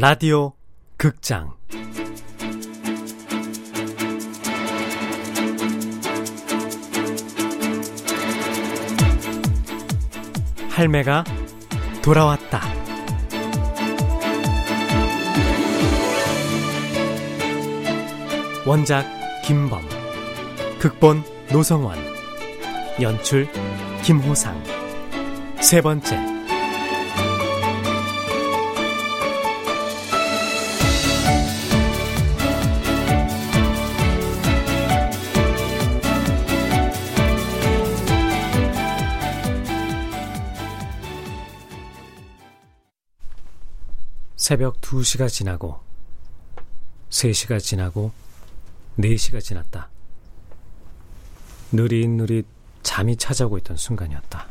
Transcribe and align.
라디오 0.00 0.54
극장 0.96 1.52
할매가 10.70 11.24
돌아왔다. 12.02 12.62
원작 18.66 19.04
김범, 19.44 19.82
극본 20.78 21.22
노성원, 21.52 21.98
연출 23.02 23.46
김호상. 24.02 24.64
세 25.60 25.82
번째. 25.82 26.29
새벽 44.50 44.80
2시가 44.80 45.28
지나고 45.28 45.78
3시가 47.10 47.60
지나고 47.60 48.10
4시가 48.98 49.40
지났다. 49.40 49.88
느릿느릿 51.70 52.46
잠이 52.82 53.14
찾아오고 53.14 53.58
있던 53.58 53.76
순간이었다. 53.76 54.48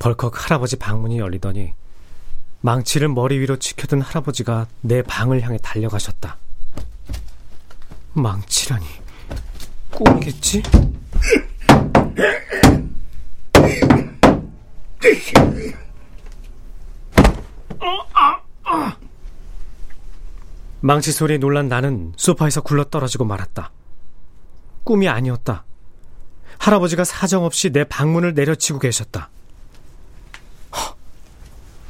벌컥 0.00 0.44
할아버지 0.44 0.74
방문이 0.74 1.20
열리더니 1.20 1.72
망치를 2.62 3.06
머리 3.06 3.38
위로 3.38 3.60
치켜든 3.60 4.00
할아버지가 4.00 4.66
내 4.80 5.02
방을 5.02 5.40
향해 5.42 5.58
달려가셨다. 5.62 6.36
망치라니 8.14 8.86
꿈이겠지? 9.92 10.64
망치 20.82 21.12
소리에 21.12 21.38
놀란 21.38 21.68
나는 21.68 22.12
소파에서 22.16 22.60
굴러 22.60 22.84
떨어지고 22.84 23.24
말았다. 23.24 23.70
꿈이 24.84 25.08
아니었다. 25.08 25.64
할아버지가 26.58 27.04
사정없이 27.04 27.70
내 27.70 27.84
방문을 27.84 28.34
내려치고 28.34 28.78
계셨다. 28.80 29.30
허, 30.76 30.96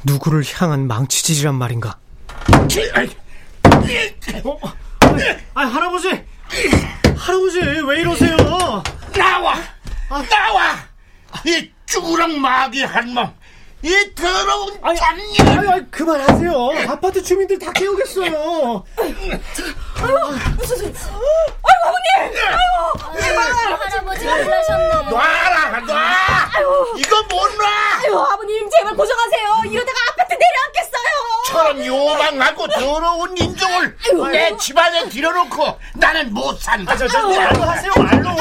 누구를 0.03 0.43
향한 0.55 0.87
망치질이란 0.87 1.55
말인가? 1.55 1.97
어? 4.43 4.59
아, 5.55 5.65
할아버지! 5.65 6.09
할아버지, 7.17 7.59
왜 7.59 8.01
이러세요? 8.01 8.37
나와! 9.15 9.55
나와! 10.29 10.75
이 11.45 11.69
쭈구랑 11.87 12.39
마귀 12.39 12.83
한 12.83 13.13
몸 13.13 13.33
이 13.83 14.15
더러운 14.15 14.79
잡일! 14.95 15.59
아유, 15.59 15.69
아유, 15.71 15.85
그만하세요. 15.91 16.53
아파트 16.89 17.21
주민들 17.21 17.59
다 17.59 17.69
깨우겠어요. 17.73 18.83
아유, 18.97 19.13
무슨 20.55 20.77
소리? 20.77 20.87
아유, 20.87 21.77
아버님! 21.83 22.37
아유, 22.47 23.21
제발! 23.21 23.51
할아버지가 23.51 24.37
놀라셨네. 24.37 25.09
놔라, 25.09 25.79
놔! 25.81 25.95
아유, 26.55 26.93
이거 26.97 27.21
못 27.23 27.55
놔! 27.57 27.65
아유, 28.05 28.17
아버님, 28.19 28.69
제발 28.69 28.95
고정하세요. 28.95 29.63
이러다가 29.65 29.97
아파트 30.13 30.33
내려앉겠어요. 30.33 31.03
저런 31.47 31.85
요망하고 31.85 32.67
더러운 32.67 33.37
인종을 33.37 33.97
아유, 34.13 34.27
내 34.31 34.55
집안에 34.57 35.09
들여놓고 35.09 35.77
나는 35.95 36.33
못 36.33 36.57
산다. 36.61 36.93
아, 36.93 36.95
저, 36.95 37.05
저, 37.07 37.27
말로 37.27 37.61
하세요, 37.63 37.91
말로. 37.97 38.33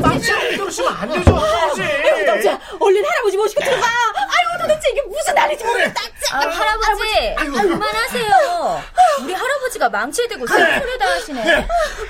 망치를 0.00 0.58
그러시면 0.58 0.92
안 0.96 1.08
되죠, 1.08 1.36
할아버지. 1.36 1.82
아유, 1.82 2.26
덕자, 2.26 2.58
얼른 2.80 3.04
할아버지 3.04 3.36
모시고 3.36 3.60
들어가. 3.62 3.86
아유, 3.86 4.51
도대체 4.62 4.90
이게 4.90 5.02
무슨 5.02 5.34
난리인지 5.34 5.64
모르겠다. 5.64 6.00
아, 6.32 6.38
할아버지, 6.38 7.34
그만하세요. 7.36 8.82
우리 9.20 9.34
할아버지가 9.34 9.88
망치에 9.90 10.26
대고 10.28 10.46
소리다 10.46 11.06
하시네. 11.06 11.66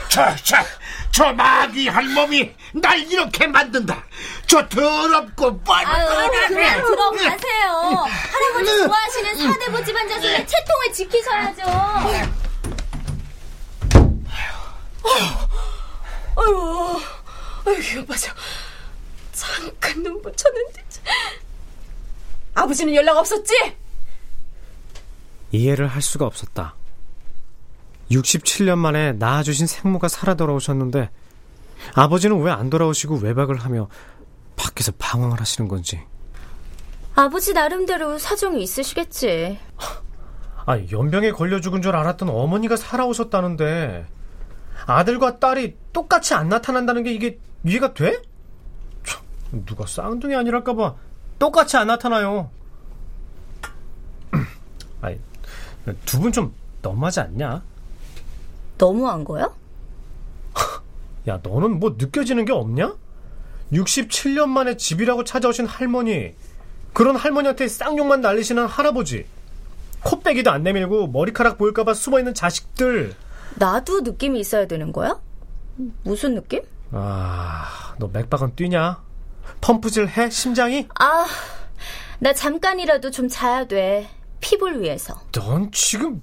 저, 0.08 0.34
저, 0.44 0.56
저 1.10 1.32
마귀 1.32 1.88
할멈이 1.88 2.54
날 2.74 2.98
이렇게 3.00 3.46
만든다. 3.46 4.04
저 4.46 4.68
더럽고 4.68 5.60
뻔. 5.62 5.86
아유, 5.86 6.06
그만 6.48 6.82
들어가세요. 6.84 8.06
할아버지 8.32 8.76
좋아하시는 8.84 9.52
사대부 9.52 9.84
집안 9.84 10.08
자손의 10.08 10.46
채통을 10.46 10.92
지키셔야죠. 10.92 11.62
아유, 16.36 17.00
아유, 17.66 17.78
이거 17.92 18.04
맞아. 18.08 18.34
잠깐 19.32 20.02
눈 20.02 20.20
붙였는데. 20.22 20.82
아버지는 22.54 22.94
연락 22.94 23.16
없었지? 23.18 23.54
이해를 25.52 25.86
할 25.86 26.02
수가 26.02 26.26
없었다. 26.26 26.74
67년 28.10 28.76
만에 28.78 29.12
낳아주신 29.12 29.66
생모가 29.66 30.08
살아 30.08 30.34
돌아오셨는데 30.34 31.10
아버지는 31.94 32.40
왜 32.42 32.50
안 32.50 32.70
돌아오시고 32.70 33.16
외박을 33.18 33.56
하며 33.56 33.88
밖에서 34.56 34.92
방황을 34.98 35.40
하시는 35.40 35.68
건지. 35.68 36.00
아버지 37.14 37.52
나름대로 37.52 38.18
사정이 38.18 38.62
있으시겠지. 38.62 39.58
아, 40.64 40.78
연병에 40.90 41.32
걸려 41.32 41.60
죽은 41.60 41.82
줄 41.82 41.96
알았던 41.96 42.28
어머니가 42.28 42.76
살아오셨다는데 42.76 44.06
아들과 44.86 45.38
딸이 45.38 45.76
똑같이 45.92 46.34
안 46.34 46.48
나타난다는 46.48 47.02
게 47.02 47.12
이게 47.12 47.38
이해가 47.64 47.94
돼? 47.94 48.22
참, 49.04 49.22
누가 49.66 49.86
쌍둥이 49.86 50.34
아니랄까봐 50.34 50.94
똑같이 51.38 51.76
안 51.76 51.86
나타나요. 51.88 52.50
아니, 55.00 55.18
두 56.06 56.20
분 56.20 56.32
좀 56.32 56.52
너무하지 56.82 57.20
않냐? 57.20 57.62
너무한 58.78 59.24
거야? 59.24 59.50
야, 61.28 61.40
너는 61.42 61.78
뭐 61.80 61.94
느껴지는 61.98 62.44
게 62.44 62.52
없냐? 62.52 62.94
67년 63.72 64.48
만에 64.48 64.76
집이라고 64.76 65.24
찾아오신 65.24 65.66
할머니, 65.66 66.34
그런 66.92 67.16
할머니한테 67.16 67.68
쌍욕만 67.68 68.20
날리시는 68.20 68.66
할아버지, 68.66 69.26
코빼기도 70.04 70.50
안 70.50 70.62
내밀고 70.62 71.06
머리카락 71.08 71.58
보일까봐 71.58 71.94
숨어있는 71.94 72.34
자식들. 72.34 73.14
나도 73.56 74.00
느낌이 74.00 74.40
있어야 74.40 74.66
되는 74.66 74.92
거야? 74.92 75.20
무슨 76.02 76.34
느낌? 76.34 76.62
아, 76.90 77.94
너 77.98 78.08
맥박은 78.08 78.54
뛰냐? 78.56 79.00
펌프질 79.60 80.08
해? 80.08 80.30
심장이? 80.30 80.88
아, 80.98 81.26
나 82.18 82.32
잠깐이라도 82.32 83.10
좀 83.10 83.28
자야 83.28 83.66
돼. 83.66 84.08
피부를 84.40 84.80
위해서. 84.82 85.20
넌 85.32 85.70
지금 85.72 86.22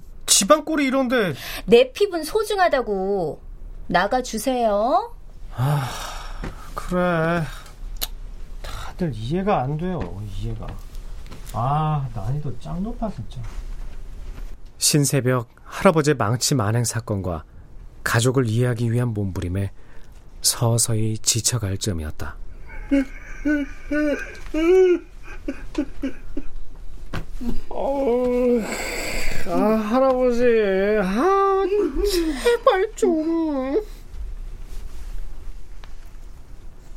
꼴이 0.64 0.86
이런데. 0.86 1.34
내 1.66 1.92
피부는 1.92 2.24
소중하다고. 2.24 3.40
나가주세요. 3.88 5.14
아, 5.56 5.90
그래. 6.74 7.42
다들 8.62 9.12
이해가 9.14 9.62
안 9.62 9.76
돼요, 9.76 10.22
이해가. 10.36 10.66
아, 11.52 12.08
난이도 12.14 12.58
짱 12.60 12.82
높아, 12.82 13.10
진짜. 13.10 13.40
신새벽 14.78 15.48
할아버지의 15.64 16.14
망치 16.16 16.54
만행 16.54 16.84
사건과 16.84 17.44
가족을 18.04 18.48
이해하기 18.48 18.92
위한 18.92 19.08
몸부림에 19.08 19.72
서서히 20.40 21.18
지쳐갈 21.18 21.76
쯤이었다. 21.78 22.36
어, 27.68 28.24
아, 29.46 29.52
할아버지, 29.52 30.44
아, 31.00 31.64
제발 32.42 32.92
좀. 32.96 33.80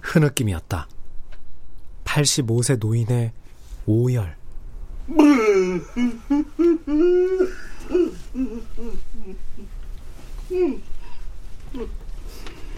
흐느낌이었다. 0.02 0.88
85세 2.04 2.78
노인의 2.80 3.32
오열. 3.86 4.36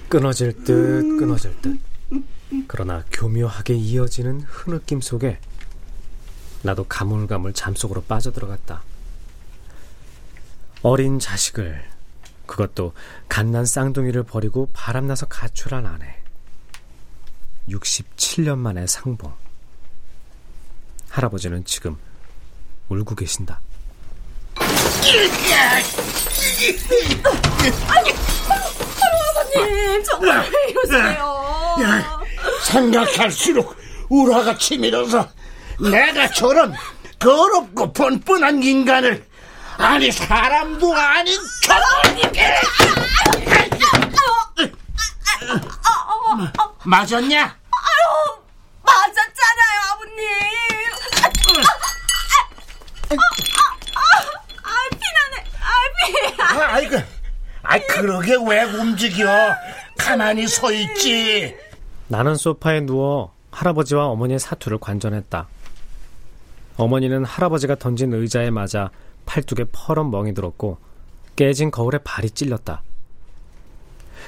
끊어질 0.08 0.54
듯 0.64 1.18
끊어질 1.18 1.60
듯. 1.62 1.78
그러나 2.68 3.04
교묘하게 3.12 3.76
이어지는 3.76 4.42
흐느낌 4.42 5.02
속에 5.02 5.40
나도 6.64 6.86
가물가물 6.86 7.54
잠속으로 7.54 8.04
빠져들어갔다. 8.04 8.84
어린 10.82 11.20
자식을 11.20 11.84
그것도 12.46 12.94
갓난 13.28 13.66
쌍둥이를 13.66 14.24
버리고 14.24 14.70
바람나서 14.74 15.28
가출한 15.28 15.86
아내. 15.86 16.18
67년 17.70 18.58
만의 18.58 18.88
상봉. 18.88 19.34
할아버지는 21.10 21.66
지금 21.66 21.98
울고 22.90 23.16
계신다. 23.16 23.60
아니, 27.88 28.12
할아버님 29.00 30.04
정말 30.04 30.50
왜 30.52 30.72
이러세요? 30.72 32.15
야, 32.66 32.72
생각할수록 32.72 33.76
우라가 34.10 34.58
치밀어서 34.58 35.30
내가 35.80 36.28
저런 36.32 36.74
더럽고 37.20 37.94
뻔뻔한 37.94 38.62
인간을 38.64 39.26
아니 39.78 40.12
사람도 40.12 40.94
아닌 40.96 41.38
저놈에게 41.64 42.56
맞았냐? 46.84 47.42
아유, 47.42 48.38
맞았잖아요, 48.84 49.82
아버님. 49.92 50.28
아, 54.64 54.72
피나네. 54.92 55.36
아, 55.62 55.72
피. 55.98 56.42
아, 56.42 56.74
아이고, 56.76 57.02
아 57.64 57.80
그러게 57.88 58.36
왜 58.48 58.64
움직여? 58.64 59.56
가만히 59.98 60.48
서 60.48 60.72
있지. 60.72 61.56
나는 62.08 62.36
소파에 62.36 62.82
누워 62.82 63.34
할아버지와 63.52 64.08
어머니의 64.08 64.40
사투를 64.40 64.78
관전했다. 64.78 65.48
어머니는 66.78 67.24
할아버지가 67.24 67.76
던진 67.76 68.14
의자에 68.14 68.52
맞아 68.52 68.92
팔뚝에 69.26 69.66
퍼런 69.72 70.12
멍이 70.12 70.34
들었고 70.34 70.78
깨진 71.36 71.72
거울에 71.72 71.98
발이 72.00 72.32
찔렸다. 72.32 72.84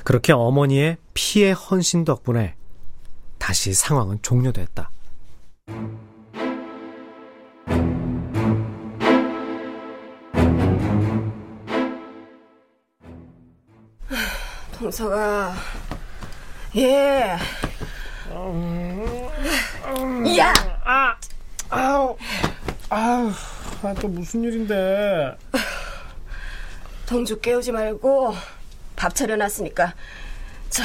그렇게 0.04 0.34
어머니의 0.34 0.98
피의 1.14 1.54
헌신 1.54 2.06
덕분에 2.06 2.56
다시 3.38 3.74
상황은 3.74 4.20
종료됐다. 4.22 4.90
동서가 14.80 15.54
예. 16.76 17.38
야, 20.38 20.54
아우, 21.70 22.16
아우, 22.90 23.32
아, 23.82 23.94
또 24.00 24.08
무슨 24.08 24.44
일인데? 24.44 25.36
동주 27.08 27.40
깨우지 27.40 27.72
말고 27.72 28.36
밥 28.96 29.16
차려놨으니까 29.16 29.94
저 30.70 30.84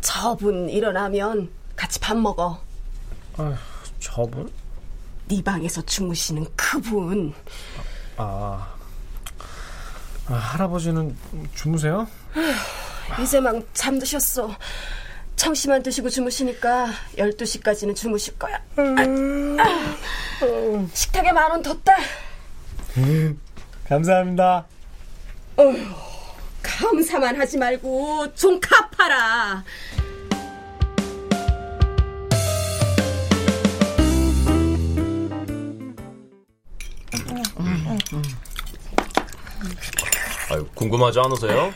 저분 0.00 0.68
일어나면 0.68 1.50
같이 1.74 1.98
밥 1.98 2.16
먹어. 2.16 2.60
아, 3.36 3.58
저분? 3.98 4.52
네 5.26 5.42
방에서 5.42 5.82
주무시는 5.82 6.46
그분. 6.54 7.34
아, 8.16 8.74
아 10.26 10.34
할아버지는 10.34 11.16
주무세요? 11.54 12.06
이제 13.20 13.40
막 13.40 13.60
잠드셨어. 13.74 14.50
청심만 15.44 15.82
드시고 15.82 16.10
주무시니까 16.10 16.88
12시까지는 17.16 17.96
주무실 17.96 18.38
거야. 18.38 18.60
아, 18.76 20.86
식탁에 20.92 21.32
만 21.32 21.50
원 21.50 21.62
뒀다. 21.62 21.96
감사합니다. 23.88 24.66
어휴, 25.56 25.78
감사만 26.62 27.40
하지 27.40 27.56
말고 27.56 28.34
좀 28.34 28.60
갚아라. 28.60 29.64
아유, 40.50 40.66
궁금하지 40.74 41.18
않으세요? 41.20 41.72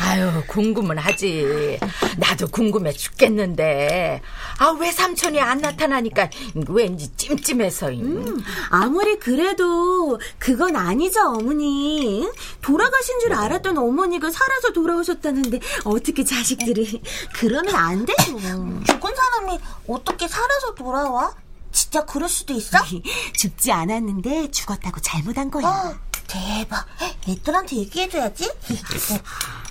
아유, 0.00 0.42
궁금은 0.46 0.98
하지. 0.98 1.78
나도 2.16 2.48
궁금해 2.48 2.92
죽겠는데. 2.92 4.20
아, 4.58 4.68
왜 4.78 4.90
삼촌이 4.92 5.40
안 5.40 5.58
나타나니까 5.58 6.28
왠지 6.68 7.14
찜찜해서. 7.16 7.88
음, 7.88 8.42
아무리 8.70 9.18
그래도 9.18 10.20
그건 10.38 10.76
아니죠, 10.76 11.20
어머니. 11.22 12.28
돌아가신 12.60 13.20
줄 13.20 13.32
알았던 13.32 13.78
어머니가 13.78 14.30
살아서 14.30 14.72
돌아오셨다는데 14.72 15.60
어떻게 15.84 16.24
자식들이 16.24 17.02
그러면 17.34 17.74
안 17.74 18.04
되죠. 18.06 18.38
죽은 18.86 19.14
사람이 19.14 19.58
어떻게 19.88 20.28
살아서 20.28 20.74
돌아와? 20.74 21.34
진짜 21.72 22.04
그럴 22.04 22.28
수도 22.28 22.52
있어? 22.52 22.78
죽지 23.34 23.72
않았는데 23.72 24.50
죽었다고 24.50 25.00
잘못한 25.00 25.50
거야. 25.50 25.66
어, 25.66 25.94
대박. 26.26 26.86
애들한테 27.28 27.76
얘기해줘야지. 27.76 28.50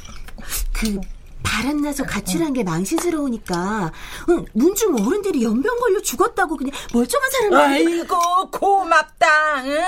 그 0.81 0.99
바람나서 1.43 2.05
가출한 2.05 2.53
게 2.53 2.63
망신스러우니까 2.63 3.91
응, 4.29 4.45
문중 4.53 4.95
어른들이 4.95 5.43
연병 5.43 5.79
걸려 5.79 6.01
죽었다고 6.01 6.57
그냥 6.57 6.71
멀쩡한 6.93 7.29
사람을 7.29 7.57
아이고, 7.57 8.49
고맙다. 8.51 9.63
응? 9.65 9.79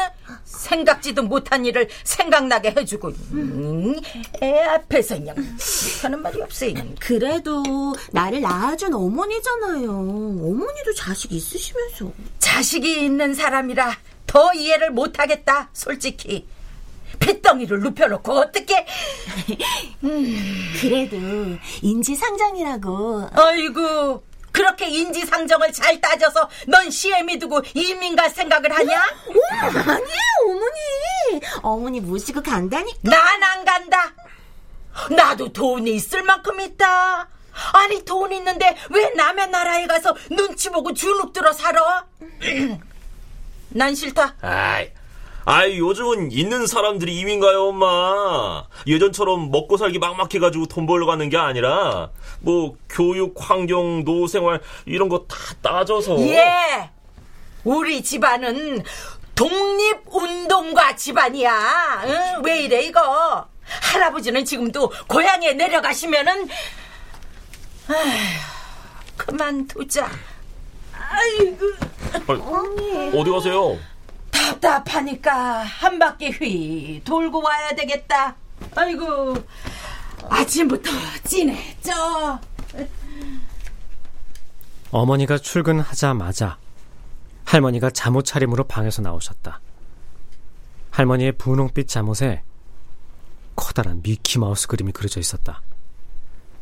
생각지도 0.46 1.24
못한 1.24 1.66
일을 1.66 1.90
생각나게 2.04 2.76
해주고. 2.78 3.10
음, 3.32 3.96
애 4.42 4.60
앞에서 4.64 5.16
그냥 5.18 5.36
하는 6.02 6.22
말이 6.22 6.42
없어. 6.42 6.66
그래도 7.00 7.64
나를 8.12 8.42
낳아준 8.42 8.94
어머니잖아요. 8.94 9.90
어머니도 9.90 10.94
자식 10.96 11.32
있으시면서. 11.32 12.12
자식이 12.40 13.04
있는 13.04 13.34
사람이라 13.34 13.98
더 14.28 14.54
이해를 14.54 14.92
못하겠다, 14.92 15.70
솔직히. 15.74 16.48
핏덩이를 17.24 17.80
눕혀놓고 17.80 18.32
어떻게 18.34 18.86
그래도 20.02 21.18
인지상정이라고. 21.82 23.30
아이고 23.34 24.24
그렇게 24.52 24.88
인지상정을 24.88 25.72
잘 25.74 26.00
따져서 26.00 26.48
넌 26.68 26.90
시애미 26.92 27.40
두고 27.40 27.62
이민 27.74 28.16
갈 28.16 28.30
생각을 28.30 28.72
하냐? 28.72 29.02
아니에요, 29.72 30.04
어머니. 30.46 31.42
어머니 31.64 32.00
모시고 32.02 32.42
간다니까. 32.44 33.00
난 33.10 33.44
안 33.44 33.66
간다. 33.66 34.14
나도 35.10 35.52
돈이 35.54 35.96
있을 35.96 36.22
만큼 36.24 36.60
있다. 36.60 37.28
아니 37.74 38.04
돈 38.06 38.32
있는데 38.34 38.76
왜 38.92 39.10
남의 39.12 39.50
나라에 39.50 39.86
가서 39.88 40.16
눈치 40.30 40.70
보고 40.70 40.94
주눅 40.94 41.34
들어 41.34 41.52
살아? 41.54 42.06
난 43.70 43.96
싫다. 43.96 44.36
아이, 44.42 44.92
아이, 45.46 45.78
요즘은 45.78 46.32
있는 46.32 46.68
사람들이 46.68 47.20
이민 47.20 47.40
가요, 47.42 47.68
엄마. 47.68 48.64
예전처럼 48.88 49.52
먹고 49.52 49.76
살기 49.78 50.00
막막해가지고 50.00 50.68
돈 50.68 50.86
벌러 50.86 51.06
가는 51.06 51.28
게 51.30 51.38
아니라, 51.38 52.12
뭐, 52.40 52.76
교육, 52.90 53.36
환경, 53.38 54.04
노생활, 54.06 54.62
이런 54.86 55.10
거 55.10 55.26
다 55.28 55.36
따져서. 55.62 56.18
예. 56.22 56.90
우리 57.66 58.02
집안은 58.04 58.84
독립운동가 59.36 60.96
집안이야. 60.96 62.04
응? 62.06 62.42
왜 62.46 62.62
이래 62.62 62.82
이거? 62.84 63.48
할아버지는 63.66 64.44
지금도 64.46 64.92
고향에 65.08 65.54
내려가시면은 65.54 66.48
아휴, 67.88 68.10
그만두자. 69.18 70.10
아이고 70.94 71.66
아이, 72.28 73.18
어디 73.20 73.32
가세요? 73.32 73.78
답답하니까 74.44 75.64
한 75.64 76.00
바퀴 76.00 76.30
휘 76.30 77.02
돌고 77.04 77.42
와야 77.42 77.74
되겠다. 77.76 78.36
아이고 78.76 79.36
아침부터 80.30 80.90
찐해져. 81.24 82.40
어머니가 84.92 85.38
출근하자마자 85.38 86.58
할머니가 87.46 87.90
잠옷 87.92 88.26
차림으로 88.26 88.66
방에서 88.66 89.02
나오셨다. 89.02 89.62
할머니의 90.92 91.34
분홍빛 91.34 91.88
잠옷에 91.88 92.44
커다란 93.56 94.02
미키마우스 94.04 94.68
그림이 94.68 94.92
그려져 94.92 95.20
있었다. 95.20 95.62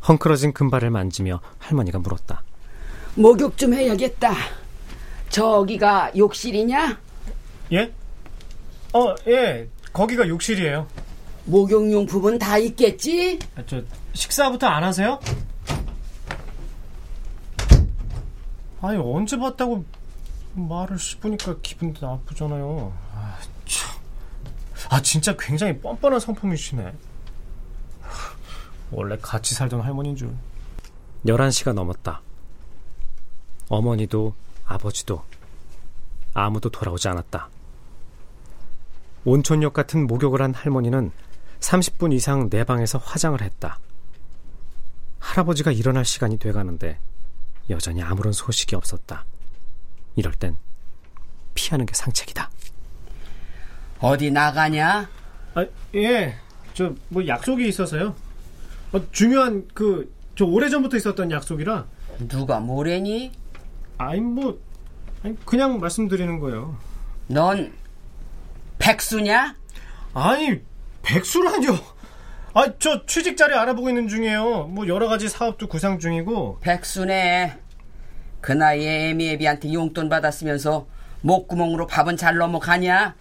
헝클어진 0.08 0.52
금발을 0.52 0.90
만지며 0.90 1.40
할머니가 1.58 1.98
물었다. 1.98 2.42
목욕 3.14 3.56
좀 3.56 3.74
해야겠다. 3.74 4.34
저기가 5.28 6.10
욕실이냐? 6.16 6.98
예? 7.72 7.92
어, 8.92 9.14
예. 9.26 9.68
거기가 9.92 10.28
욕실이에요. 10.28 10.86
목욕용품은 11.44 12.38
다 12.38 12.58
있겠지? 12.58 13.38
아, 13.56 13.62
저 13.66 13.82
식사부터 14.12 14.66
안 14.66 14.84
하세요? 14.84 15.18
아니 18.80 18.98
언제 18.98 19.38
봤다고 19.38 19.84
말을 20.54 20.98
씹으니까 20.98 21.56
기분도 21.62 22.06
나쁘잖아요. 22.06 22.92
아, 23.14 23.38
참. 23.64 23.90
아 24.90 25.00
진짜 25.00 25.34
굉장히 25.38 25.78
뻔뻔한 25.78 26.20
성품이시네. 26.20 26.92
원래 28.90 29.16
같이 29.22 29.54
살던 29.54 29.80
할머니인 29.80 30.16
줄. 30.16 30.34
11시가 31.24 31.72
넘었다. 31.72 32.20
어머니도 33.68 34.34
아버지도 34.66 35.24
아무도 36.34 36.68
돌아오지 36.68 37.08
않았다. 37.08 37.48
온천역 39.24 39.72
같은 39.72 40.06
목욕을 40.06 40.42
한 40.42 40.54
할머니는 40.54 41.12
30분 41.60 42.12
이상 42.12 42.50
내 42.50 42.64
방에서 42.64 42.98
화장을 42.98 43.40
했다. 43.40 43.78
할아버지가 45.20 45.70
일어날 45.70 46.04
시간이 46.04 46.38
돼가는데 46.38 46.98
여전히 47.70 48.02
아무런 48.02 48.32
소식이 48.32 48.74
없었다. 48.74 49.24
이럴 50.16 50.34
땐 50.34 50.56
피하는 51.54 51.86
게 51.86 51.94
상책이다. 51.94 52.50
어디 54.00 54.30
나가냐? 54.30 55.08
아, 55.54 55.66
예. 55.94 56.36
저 56.74 56.92
뭐 57.08 57.26
약속이 57.26 57.68
있어서요. 57.68 58.14
어, 58.92 59.10
중요한 59.12 59.68
그 59.74 60.10
저 60.34 60.46
오래전부터 60.46 60.96
있었던 60.96 61.30
약속이라 61.30 61.84
누가 62.28 62.58
뭐래니? 62.58 63.32
아니 63.98 64.20
뭐 64.20 64.58
아니, 65.22 65.36
그냥 65.44 65.78
말씀드리는 65.78 66.38
거예요. 66.40 66.74
넌 67.28 67.70
백수냐? 68.82 69.54
아니 70.12 70.60
백수라뇨. 71.02 71.78
아, 72.54 72.66
저 72.80 73.06
취직 73.06 73.36
자리 73.36 73.54
알아보고 73.54 73.88
있는 73.88 74.08
중이에요. 74.08 74.64
뭐 74.64 74.88
여러 74.88 75.08
가지 75.08 75.28
사업도 75.28 75.68
구상 75.68 76.00
중이고. 76.00 76.58
백수네. 76.60 77.58
그 78.40 78.52
나이에 78.52 79.10
애미 79.10 79.30
애비한테 79.30 79.72
용돈 79.72 80.08
받았으면서 80.08 80.86
목구멍으로 81.20 81.86
밥은 81.86 82.16
잘 82.16 82.36
넘어가냐? 82.36 83.14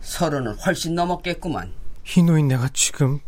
서른은 0.00 0.54
훨씬 0.54 0.94
넘었겠구만. 0.94 1.72
희노인 2.04 2.46
내가 2.48 2.68
지금 2.72 3.18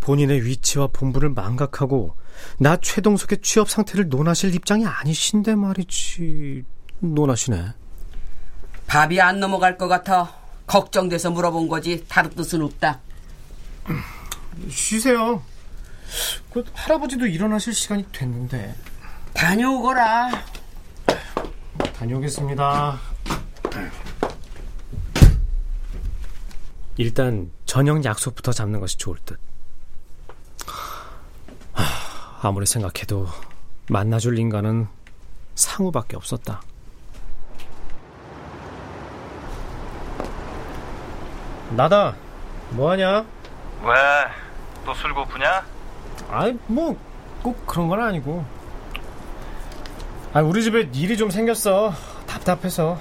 본인의 0.00 0.46
위치와 0.46 0.88
본분을 0.88 1.28
망각하고 1.28 2.14
나 2.58 2.78
최동석의 2.78 3.42
취업 3.42 3.68
상태를 3.68 4.08
논하실 4.08 4.54
입장이 4.54 4.86
아니신데 4.86 5.56
말이지. 5.56 6.64
논하시네. 7.00 7.66
밥이 8.86 9.20
안 9.20 9.38
넘어갈 9.40 9.76
것 9.76 9.86
같아 9.86 10.39
걱정돼서 10.70 11.32
물어본 11.32 11.66
거지 11.66 12.04
다른 12.06 12.30
뜻은 12.30 12.62
없다. 12.62 13.00
쉬세요. 14.70 15.42
그 16.52 16.64
할아버지도 16.72 17.26
일어나실 17.26 17.74
시간이 17.74 18.04
됐는데. 18.12 18.76
다녀오거라. 19.34 20.30
다녀오겠습니다. 21.94 23.00
일단 26.98 27.50
저녁 27.66 28.04
약속부터 28.04 28.52
잡는 28.52 28.78
것이 28.78 28.96
좋을 28.96 29.16
듯. 29.26 29.40
하, 31.72 32.48
아무리 32.48 32.64
생각해도 32.64 33.26
만나줄 33.88 34.38
인간은 34.38 34.86
상우밖에 35.56 36.16
없었다. 36.16 36.62
나다. 41.70 42.14
뭐하냐? 42.70 43.24
왜? 43.82 43.94
또 44.84 44.94
술 44.94 45.14
고프냐? 45.14 45.64
아이 46.30 46.56
뭐 46.66 46.96
꼭 47.42 47.66
그런 47.66 47.88
건 47.88 48.02
아니고. 48.02 48.44
아 50.34 50.40
우리 50.40 50.62
집에 50.62 50.80
일이 50.92 51.16
좀 51.16 51.30
생겼어. 51.30 51.92
답답해서. 52.26 52.98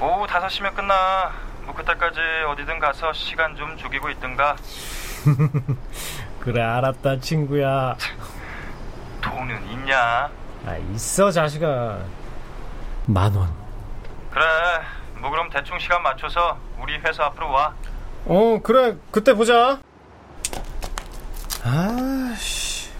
오후 0.00 0.26
5시면 0.26 0.74
끝나. 0.74 1.30
뭐 1.64 1.74
그때까지 1.74 2.18
어디든 2.48 2.78
가서 2.78 3.12
시간 3.12 3.54
좀 3.54 3.76
죽이고 3.76 4.08
있든가. 4.10 4.56
그래 6.40 6.62
알았다 6.62 7.20
친구야. 7.20 7.96
돈은 9.20 9.68
있냐? 9.72 10.30
아 10.66 10.76
있어 10.94 11.30
자식아. 11.30 11.98
만 13.06 13.34
원. 13.34 13.52
그래. 14.30 14.44
뭐 15.18 15.30
그럼 15.30 15.50
대충 15.50 15.78
시간 15.78 16.02
맞춰서 16.02 16.56
우리 16.80 16.96
회사 16.98 17.24
앞으로 17.26 17.50
와. 17.50 17.74
어 18.26 18.60
그래 18.62 18.96
그때 19.10 19.34
보자. 19.34 19.80
아씨 21.62 22.90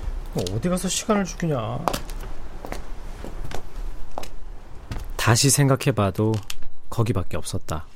어디 0.53 0.69
가서 0.69 0.89
시간을 0.89 1.25
죽이냐. 1.25 1.85
다시 5.17 5.51
생각해봐도 5.51 6.33
거기밖에 6.91 7.37
없었다. 7.37 7.87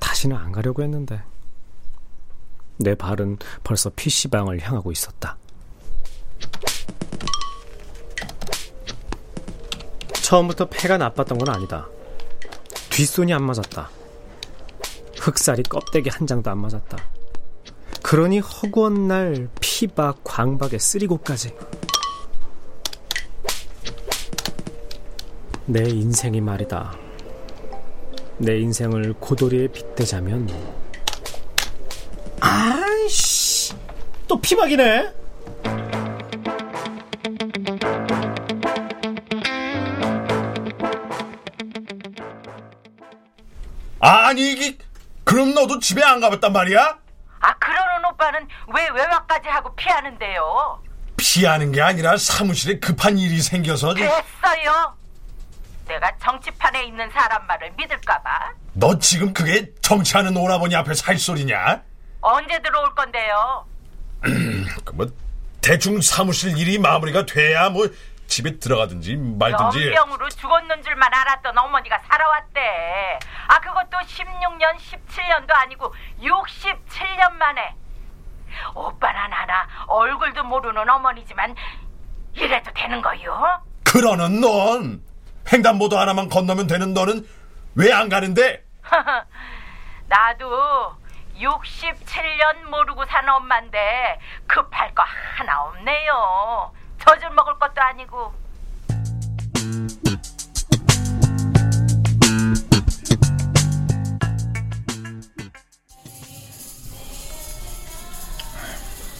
다시는 0.00 0.36
안 0.36 0.50
가려고 0.50 0.82
했는데 0.82 1.22
내 2.78 2.96
발은 2.96 3.38
벌써 3.62 3.90
PC방을 3.90 4.60
향하고 4.60 4.90
있었다. 4.90 5.36
처음부터 10.12 10.68
폐가 10.68 10.98
나빴던 10.98 11.38
건 11.38 11.54
아니다. 11.54 11.86
뒷손이 12.90 13.32
안 13.32 13.44
맞았다. 13.44 13.97
흑살이 15.28 15.62
껍데기 15.64 16.08
한 16.08 16.26
장도 16.26 16.50
안 16.50 16.58
맞았다. 16.58 16.96
그러니 18.02 18.38
허구한 18.38 19.08
날 19.08 19.48
피박, 19.60 20.24
광박에 20.24 20.78
쓰리고까지. 20.78 21.54
내 25.66 25.86
인생이 25.86 26.40
말이다. 26.40 26.96
내 28.38 28.58
인생을 28.58 29.14
고도리에 29.14 29.66
빗대자면 29.68 30.48
아이씨 32.40 33.74
또 34.28 34.40
피박이네 34.40 35.12
아니 43.98 44.52
이게 44.52 44.78
그럼 45.28 45.52
너도 45.52 45.78
집에 45.78 46.02
안 46.02 46.20
가봤단 46.20 46.54
말이야? 46.54 46.98
아 47.40 47.54
그러는 47.58 48.04
오빠는 48.10 48.48
왜 48.74 48.88
외박까지 48.88 49.46
하고 49.50 49.74
피하는데요? 49.76 50.82
피하는 51.18 51.70
게 51.70 51.82
아니라 51.82 52.16
사무실에 52.16 52.78
급한 52.78 53.18
일이 53.18 53.42
생겨서 53.42 53.92
됐어요. 53.92 54.96
내가 55.86 56.10
정치판에 56.22 56.84
있는 56.84 57.10
사람 57.10 57.46
말을 57.46 57.72
믿을까봐 57.76 58.52
너 58.74 58.98
지금 58.98 59.32
그게 59.34 59.70
정치하는 59.82 60.34
오라버니 60.36 60.74
앞에서 60.76 61.04
할 61.06 61.18
소리냐? 61.18 61.82
언제 62.22 62.58
들어올 62.62 62.94
건데요? 62.94 63.66
그뭐 64.84 65.06
대충 65.60 66.00
사무실 66.00 66.56
일이 66.56 66.78
마무리가 66.78 67.26
돼야 67.26 67.68
뭐 67.68 67.86
집에 68.28 68.58
들어가든지 68.58 69.16
말든지 69.16 69.86
연병으로 69.86 70.28
죽었는 70.28 70.82
줄만 70.82 71.12
알았던 71.12 71.56
어머니가 71.58 71.98
살아왔대. 72.08 73.18
아 73.48 73.58
그것도 73.60 73.98
16년, 73.98 74.76
17년도 74.76 75.50
아니고 75.50 75.92
67년 76.20 77.32
만에. 77.32 77.74
오빠나 78.74 79.28
나나 79.28 79.66
얼굴도 79.88 80.44
모르는 80.44 80.88
어머니지만 80.88 81.54
이래도 82.34 82.70
되는 82.74 83.02
거요? 83.02 83.62
그러는 83.84 84.40
넌 84.40 85.02
횡단보도 85.52 85.98
하나만 85.98 86.28
건너면 86.28 86.66
되는 86.66 86.92
너는 86.94 87.26
왜 87.74 87.92
안 87.92 88.08
가는데? 88.08 88.64
나도 90.06 90.94
67년 91.38 92.64
모르고 92.70 93.04
산 93.06 93.28
엄마인데 93.28 94.18
급할 94.46 94.94
거 94.94 95.02
하나 95.36 95.62
없네요. 95.64 96.72
젖을 97.08 97.30
먹을 97.30 97.54
것도 97.58 97.80
아니고. 97.80 98.32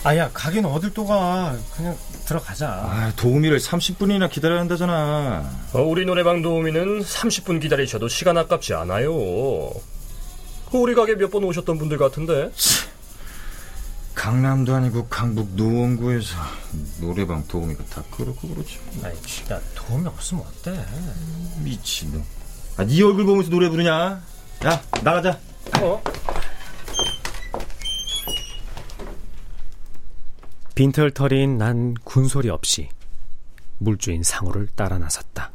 아야 0.04 0.30
가긴 0.32 0.64
어딜 0.64 0.92
또 0.94 1.04
가 1.04 1.56
그냥 1.76 1.96
들어가자 2.26 2.68
아, 2.68 3.12
도우미를 3.16 3.58
30분이나 3.58 4.30
기다려야 4.30 4.60
한다잖아. 4.60 5.50
어, 5.72 5.80
우리 5.82 6.04
노래방 6.04 6.42
도우미는 6.42 7.00
30분 7.00 7.60
기다리셔도 7.60 8.08
시간 8.08 8.36
아깝지 8.36 8.74
않아요. 8.74 9.12
우리 10.72 10.94
가게 10.94 11.14
몇 11.14 11.30
번 11.30 11.44
오셨던 11.44 11.78
분들 11.78 11.96
같은데. 11.98 12.50
강남도 14.18 14.74
아니고 14.74 15.06
강북 15.06 15.50
노원구에서 15.54 16.36
노래방 17.00 17.46
도우미가 17.46 17.84
다 17.84 18.02
그렇고 18.10 18.48
그렇지. 18.48 18.80
아이, 19.04 19.12
야 19.52 19.60
도움이 19.76 20.08
없으면 20.08 20.44
어때? 20.44 20.84
미친놈. 21.62 22.24
아, 22.78 22.84
네 22.84 23.00
얼굴 23.00 23.24
보면서 23.24 23.48
노래 23.48 23.68
부르냐? 23.68 24.20
야, 24.64 24.82
나가자. 25.04 25.38
어? 25.80 26.02
빈털터리인 30.74 31.56
난 31.56 31.94
군소리 32.02 32.50
없이 32.50 32.88
물주인 33.78 34.24
상호를 34.24 34.66
따라 34.74 34.98
나섰다. 34.98 35.52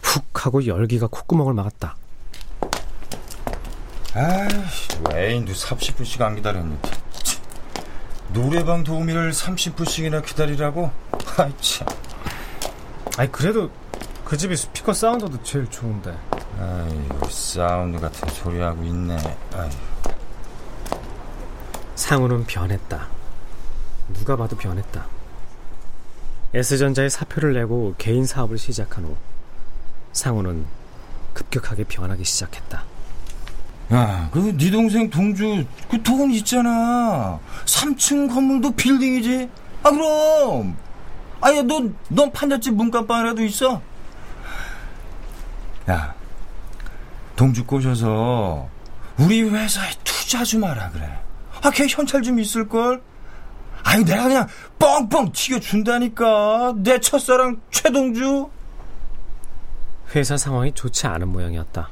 훅 0.00 0.46
하고 0.46 0.64
열기가 0.64 1.08
콧구멍을 1.08 1.52
막았다. 1.52 1.94
아이씨, 4.14 4.88
애인도 5.12 5.52
30분씩 5.52 6.22
안 6.22 6.36
기다렸네. 6.36 7.03
노래방 8.34 8.82
도우미를 8.82 9.30
30분씩이나 9.30 10.24
기다리라고? 10.26 10.90
아이, 11.38 11.52
참. 11.60 11.86
아니, 13.16 13.30
그래도 13.30 13.70
그 14.24 14.36
집이 14.36 14.56
스피커 14.56 14.92
사운드도 14.92 15.40
제일 15.44 15.70
좋은데. 15.70 16.12
아이고 16.58 17.28
사운드 17.28 18.00
같은 18.00 18.28
소리 18.30 18.60
하고 18.60 18.82
있네. 18.82 19.16
아이. 19.54 19.70
상우는 21.94 22.44
변했다. 22.44 23.06
누가 24.14 24.34
봐도 24.34 24.56
변했다. 24.56 25.06
S전자에 26.54 27.08
사표를 27.08 27.54
내고 27.54 27.94
개인 27.98 28.26
사업을 28.26 28.58
시작한 28.58 29.04
후 29.04 29.16
상우는 30.12 30.66
급격하게 31.34 31.84
변하기 31.84 32.24
시작했다. 32.24 32.82
야, 33.92 34.28
그 34.32 34.56
네 34.56 34.70
동생 34.70 35.10
동주 35.10 35.64
그 35.90 36.02
돈 36.02 36.30
있잖아. 36.32 37.38
3층 37.66 38.32
건물도 38.32 38.70
빌딩이지. 38.72 39.48
아 39.82 39.90
그럼. 39.90 40.76
아야 41.40 41.62
너넌 41.62 42.32
판잣집 42.32 42.74
문간방이라도 42.74 43.42
있어. 43.44 43.82
야, 45.90 46.14
동주 47.36 47.64
꼬셔서 47.66 48.68
우리 49.18 49.42
회사에 49.42 49.90
투자 50.02 50.42
좀 50.42 50.64
하라 50.64 50.88
그래. 50.90 51.18
아, 51.62 51.70
걔 51.70 51.86
현찰 51.86 52.22
좀 52.22 52.40
있을 52.40 52.66
걸. 52.68 53.02
아니 53.82 54.02
내가 54.04 54.24
그냥 54.24 54.48
뻥뻥 54.78 55.32
튀겨준다니까. 55.32 56.74
내 56.78 56.98
첫사랑 57.00 57.60
최동주. 57.70 58.48
회사 60.14 60.36
상황이 60.38 60.72
좋지 60.72 61.06
않은 61.06 61.28
모양이었다. 61.28 61.90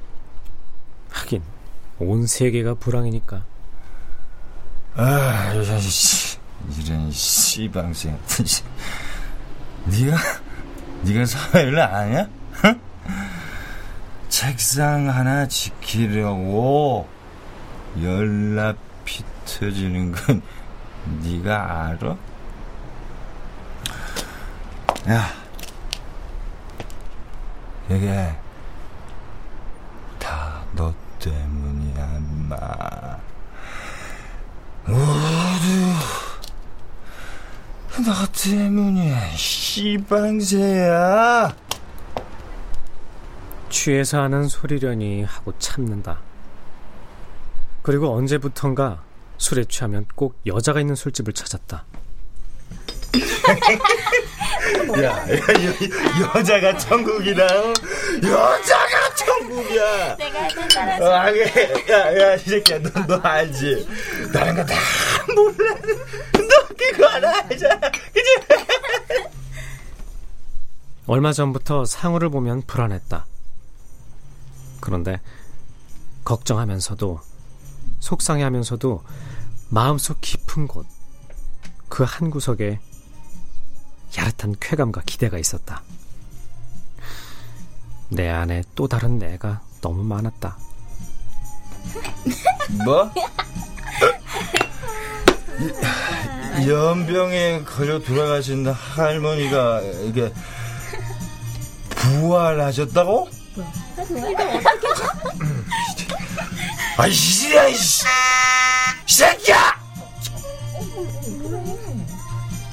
하긴 1.10 1.42
온 2.02 2.26
세계가 2.26 2.74
불황이니까. 2.74 3.44
아, 4.96 5.52
이런 5.54 5.80
씨, 5.80 6.38
이런 6.78 7.10
씨방생. 7.10 8.18
네가 9.86 10.16
네가 11.02 11.26
사회를 11.26 11.80
아냐? 11.80 12.28
응? 12.64 12.80
책상 14.28 15.08
하나 15.08 15.46
지키려고 15.46 17.08
연락피 18.00 19.24
터지는 19.44 20.12
건 20.12 20.42
네가 21.22 21.86
알아? 21.98 22.16
야, 25.08 25.28
이게 27.90 28.34
다 30.18 30.62
너 30.74 30.92
때문이 31.18 31.81
야, 31.98 32.18
인마. 32.18 33.18
모두 34.86 35.92
너 38.04 38.26
때문이야, 38.32 39.30
씨방새야. 39.36 40.82
취해서 43.68 44.20
하는 44.22 44.48
소리려니 44.48 45.24
하고 45.24 45.52
참는다. 45.58 46.18
그리고 47.82 48.14
언제부턴가 48.14 49.02
술에 49.38 49.64
취하면 49.64 50.06
꼭 50.14 50.38
여자가 50.46 50.80
있는 50.80 50.94
술집을 50.94 51.32
찾았다. 51.32 51.84
야, 55.02 55.02
야, 55.02 55.26
여, 55.28 56.38
여자가 56.38 56.76
천국이다. 56.78 57.44
어? 57.44 57.72
여자가 58.22 59.01
천국이야. 59.52 60.16
내가 60.16 60.42
알잖아. 60.44 60.92
아, 61.22 61.28
야, 61.90 62.18
야, 62.20 62.34
이 62.34 62.38
새끼야, 62.38 62.78
너, 62.80 62.90
너 63.06 63.16
알지? 63.16 63.86
다른 64.32 64.54
거 64.56 64.64
다 64.64 64.74
몰라. 65.34 65.74
너 66.32 66.74
그거 66.76 67.06
하나 67.06 67.38
알잖아. 67.40 67.90
그지? 67.90 68.28
얼마 71.06 71.32
전부터 71.32 71.84
상우를 71.84 72.30
보면 72.30 72.62
불안했다. 72.66 73.26
그런데 74.80 75.20
걱정하면서도 76.24 77.20
속상해하면서도 78.00 79.02
마음속 79.68 80.20
깊은 80.20 80.66
곳, 80.68 80.86
그 81.88 82.04
한 82.04 82.30
구석에 82.30 82.78
야릇한 84.16 84.56
쾌감과 84.60 85.02
기대가 85.06 85.38
있었다. 85.38 85.82
내 88.12 88.28
안에 88.28 88.62
또 88.74 88.86
다른 88.86 89.18
내가 89.18 89.60
너무 89.80 90.04
많았다. 90.04 90.56
뭐? 92.84 93.10
연병에 96.66 97.62
걸려 97.64 97.98
돌아가신 97.98 98.66
할머니가 98.66 99.80
이게 100.04 100.32
부활하셨다고? 101.90 103.28
아, 106.98 107.06
이씨야, 107.06 107.68
이씨! 107.68 108.04
이 109.08 109.12
새끼야! 109.12 109.80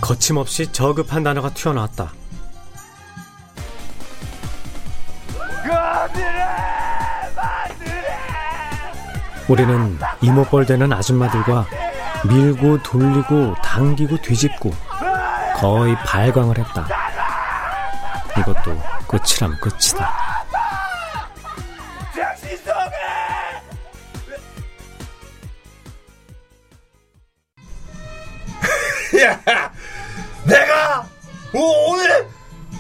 거침없이 0.02 0.72
저급한 0.72 1.24
단어가 1.24 1.54
튀어나왔다. 1.54 2.12
우리는 9.50 9.98
이모뻘 10.22 10.66
되는 10.68 10.94
아줌마들과 10.94 11.66
밀고 12.28 12.84
돌리고 12.84 13.56
당기고 13.64 14.22
뒤집고 14.22 14.72
거의 15.58 15.96
발광을 16.06 16.58
했다. 16.60 16.88
이것도 18.38 18.80
끝이람 19.08 19.58
끝이다. 19.60 20.30
야, 29.24 29.72
내가 30.46 31.06
오, 31.54 31.92
오늘 31.92 32.28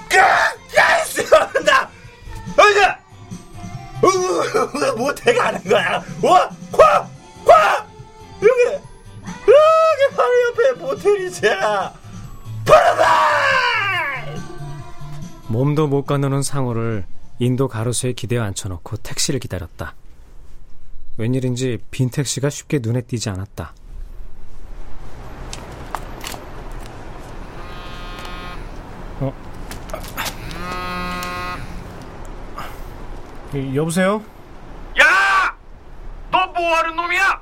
끝까지 0.07 1.25
한다. 1.33 1.89
어이가, 2.57 2.99
어, 4.03 4.95
못해 4.95 5.33
가는 5.33 5.61
거야. 5.63 6.03
와, 6.21 6.49
콱, 6.71 7.09
콱, 7.45 7.87
여기, 8.41 8.73
여기 9.23 10.15
바로 10.15 10.29
옆에 10.47 10.79
모텔이잖아. 10.79 11.93
파라다이. 12.65 14.39
몸도 15.47 15.87
못 15.87 16.05
가누는 16.05 16.41
상호를 16.43 17.05
인도 17.39 17.67
가로수에 17.67 18.13
기대어 18.13 18.43
앉혀놓고 18.43 18.97
택시를 18.97 19.39
기다렸다. 19.39 19.95
웬일인지 21.17 21.79
빈 21.91 22.09
택시가 22.09 22.49
쉽게 22.49 22.79
눈에 22.81 23.01
띄지 23.01 23.29
않았다. 23.29 23.73
어? 29.21 29.33
이, 33.53 33.75
여보세요? 33.75 34.23
뭐하는 36.59 36.95
놈이야? 36.95 37.41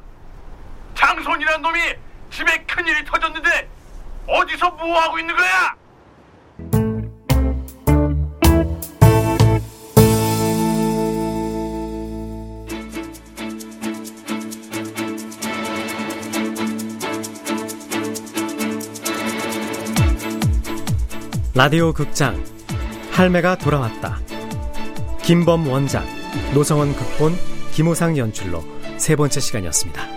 장손이란 0.93 1.62
놈이 1.62 1.80
집에 2.30 2.63
큰일이 2.65 3.03
터졌는데 3.03 3.67
어디서 4.27 4.69
뭐하고 4.71 5.17
있는 5.17 5.36
거야? 5.36 5.75
라디오 21.56 21.91
극장 21.91 22.43
할매가 23.13 23.56
돌아왔다. 23.56 24.19
김범 25.23 25.67
원작, 25.67 26.06
노성원 26.53 26.95
극본, 26.95 27.36
김호상 27.73 28.15
연출로 28.15 28.76
세 29.08 29.15
번째 29.15 29.39
시간이었습니다. 29.39 30.16